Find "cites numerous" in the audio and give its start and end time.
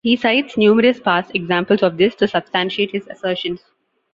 0.15-0.99